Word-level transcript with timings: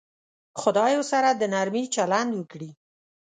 خدای 0.61 0.93
ورسره 0.97 1.29
د 1.35 1.43
نرمي 1.53 1.83
چلند 1.95 2.31
وکړي. 2.35 2.71